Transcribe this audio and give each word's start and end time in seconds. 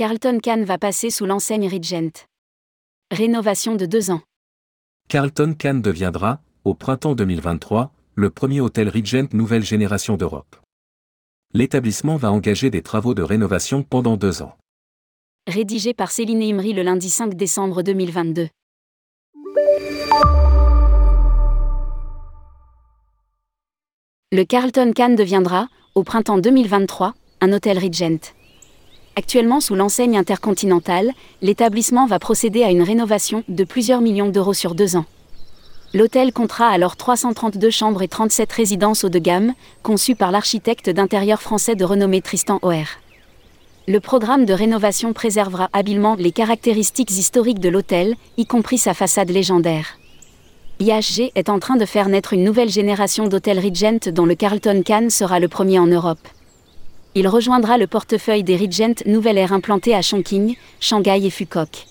Carlton 0.00 0.38
Cannes 0.42 0.64
va 0.64 0.78
passer 0.78 1.10
sous 1.10 1.26
l'enseigne 1.26 1.68
Regent. 1.68 2.24
Rénovation 3.10 3.76
de 3.76 3.84
deux 3.84 4.10
ans. 4.10 4.22
Carlton 5.10 5.52
Cannes 5.52 5.82
deviendra, 5.82 6.40
au 6.64 6.72
printemps 6.72 7.14
2023, 7.14 7.92
le 8.14 8.30
premier 8.30 8.62
hôtel 8.62 8.88
Regent 8.88 9.28
nouvelle 9.34 9.62
génération 9.62 10.16
d'Europe. 10.16 10.56
L'établissement 11.52 12.16
va 12.16 12.32
engager 12.32 12.70
des 12.70 12.80
travaux 12.80 13.12
de 13.12 13.22
rénovation 13.22 13.82
pendant 13.82 14.16
deux 14.16 14.40
ans. 14.40 14.56
Rédigé 15.46 15.92
par 15.92 16.10
Céline 16.10 16.42
Imri 16.42 16.72
le 16.72 16.82
lundi 16.82 17.10
5 17.10 17.34
décembre 17.34 17.82
2022. 17.82 18.48
Le 24.32 24.44
Carlton 24.44 24.92
Cannes 24.94 25.16
deviendra, 25.16 25.68
au 25.94 26.04
printemps 26.04 26.38
2023, 26.38 27.14
un 27.42 27.52
hôtel 27.52 27.78
Regent. 27.78 28.32
Actuellement 29.20 29.60
sous 29.60 29.74
l'enseigne 29.74 30.16
intercontinentale, 30.16 31.12
l'établissement 31.42 32.06
va 32.06 32.18
procéder 32.18 32.62
à 32.62 32.70
une 32.70 32.80
rénovation 32.80 33.44
de 33.48 33.64
plusieurs 33.64 34.00
millions 34.00 34.30
d'euros 34.30 34.54
sur 34.54 34.74
deux 34.74 34.96
ans. 34.96 35.04
L'hôtel 35.92 36.32
comptera 36.32 36.68
alors 36.68 36.96
332 36.96 37.68
chambres 37.68 38.00
et 38.00 38.08
37 38.08 38.50
résidences 38.50 39.04
haut 39.04 39.10
de 39.10 39.18
gamme, 39.18 39.52
conçues 39.82 40.14
par 40.14 40.30
l'architecte 40.30 40.88
d'intérieur 40.88 41.42
français 41.42 41.74
de 41.74 41.84
renommée 41.84 42.22
Tristan 42.22 42.60
Oer. 42.62 42.98
Le 43.86 44.00
programme 44.00 44.46
de 44.46 44.54
rénovation 44.54 45.12
préservera 45.12 45.68
habilement 45.74 46.16
les 46.18 46.32
caractéristiques 46.32 47.10
historiques 47.10 47.60
de 47.60 47.68
l'hôtel, 47.68 48.16
y 48.38 48.46
compris 48.46 48.78
sa 48.78 48.94
façade 48.94 49.28
légendaire. 49.28 49.98
IHG 50.78 51.30
est 51.34 51.50
en 51.50 51.58
train 51.58 51.76
de 51.76 51.84
faire 51.84 52.08
naître 52.08 52.32
une 52.32 52.44
nouvelle 52.44 52.70
génération 52.70 53.28
d'hôtels 53.28 53.60
Regent 53.60 54.10
dont 54.12 54.24
le 54.24 54.34
Carlton 54.34 54.80
Cannes 54.82 55.10
sera 55.10 55.40
le 55.40 55.48
premier 55.48 55.78
en 55.78 55.88
Europe. 55.88 56.26
Il 57.16 57.26
rejoindra 57.26 57.76
le 57.76 57.88
portefeuille 57.88 58.44
des 58.44 58.56
Regent 58.56 59.02
Nouvelle 59.04 59.36
Air 59.36 59.52
implantés 59.52 59.96
à 59.96 60.02
Chongqing, 60.02 60.54
Shanghai 60.78 61.26
et 61.26 61.30
Fukok. 61.30 61.86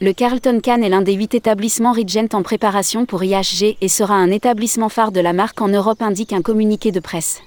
Le 0.00 0.12
Carlton 0.12 0.60
Cannes 0.62 0.84
est 0.84 0.88
l'un 0.88 1.02
des 1.02 1.14
huit 1.14 1.34
établissements 1.34 1.92
Regent 1.92 2.28
en 2.32 2.44
préparation 2.44 3.06
pour 3.06 3.24
IHG 3.24 3.76
et 3.80 3.88
sera 3.88 4.14
un 4.14 4.30
établissement 4.30 4.88
phare 4.88 5.10
de 5.10 5.18
la 5.18 5.32
marque 5.32 5.60
en 5.60 5.66
Europe, 5.66 6.00
indique 6.00 6.32
un 6.32 6.42
communiqué 6.42 6.92
de 6.92 7.00
presse. 7.00 7.40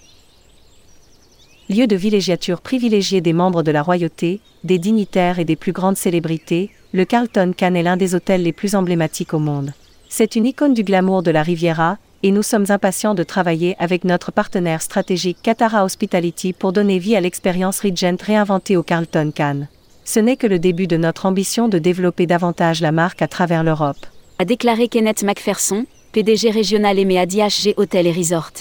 Lieu 1.70 1.88
de 1.88 1.96
villégiature 1.96 2.60
privilégié 2.60 3.22
des 3.22 3.32
membres 3.32 3.64
de 3.64 3.72
la 3.72 3.82
royauté, 3.82 4.42
des 4.66 4.78
dignitaires 4.78 5.40
et 5.40 5.46
des 5.46 5.56
plus 5.56 5.72
grandes 5.72 5.98
célébrités, 5.98 6.70
le 6.92 7.06
Carlton 7.06 7.54
Cannes 7.56 7.78
est 7.78 7.84
l'un 7.84 7.96
des 7.96 8.14
hôtels 8.14 8.44
les 8.44 8.52
plus 8.52 8.76
emblématiques 8.76 9.34
au 9.34 9.40
monde. 9.40 9.72
C'est 10.10 10.36
une 10.36 10.48
icône 10.48 10.74
du 10.74 10.84
glamour 10.84 11.24
de 11.24 11.32
la 11.32 11.44
Riviera, 11.44 11.98
et 12.24 12.32
nous 12.32 12.44
sommes 12.44 12.66
impatients 12.70 13.16
de 13.16 13.24
travailler 13.24 13.76
avec 13.80 14.04
notre 14.04 14.32
partenaire 14.32 14.82
stratégique 14.82 15.38
Katara 15.42 15.86
Hospitality 15.86 16.54
pour 16.54 16.74
donner 16.74 17.00
vie 17.00 17.16
à 17.16 17.22
l'expérience 17.22 17.80
Regent 17.80 18.18
réinventée 18.22 18.78
au 18.78 18.84
Carlton 18.84 19.32
Cannes. 19.34 19.68
Ce 20.04 20.20
n'est 20.20 20.38
que 20.38 20.48
le 20.48 20.60
début 20.60 20.88
de 20.88 20.98
notre 20.98 21.26
ambition 21.26 21.70
de 21.70 21.80
développer 21.80 22.26
davantage 22.26 22.82
la 22.82 22.92
marque 22.92 23.22
à 23.22 23.28
travers 23.28 23.64
l'Europe. 23.64 24.06
A 24.40 24.46
déclaré 24.46 24.88
Kenneth 24.88 25.24
MacPherson, 25.24 25.86
PDG 26.12 26.50
régional 26.50 26.98
à 27.00 27.26
DHG 27.26 27.76
Hotel 27.78 28.08
et 28.08 28.12
Resort. 28.12 28.52